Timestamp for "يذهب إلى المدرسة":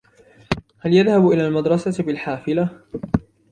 0.93-2.03